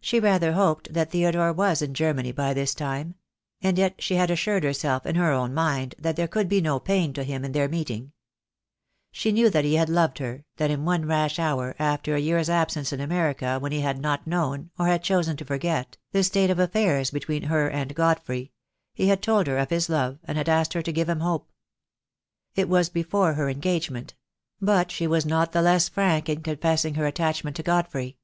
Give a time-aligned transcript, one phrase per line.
[0.00, 3.14] She rather hoped that Theodore was in Germany by this time;
[3.60, 6.80] and yet she had assured herself in her own mind that there could be no
[6.80, 8.08] pain to him in their meet 60 THE DAY WILL COME!
[8.08, 8.10] ing.
[9.12, 12.48] She knew that he had loved her— that in one rash hour, after a year's
[12.48, 16.48] absence in America, when he had not known, or had chosen to forget, the state
[16.48, 18.50] of affairs between her and Godfrey,
[18.94, 21.52] he had told her of his love, and had asked her to give him hope.
[22.54, 24.14] It was before her engagement;
[24.62, 28.16] but she was not the less frank in confessing her attachment to Godfrey.